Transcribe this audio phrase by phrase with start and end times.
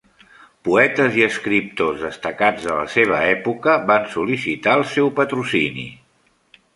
[0.67, 5.87] Poetes i escriptors destacats de la seva època, va sol·licitar el seu patrocini.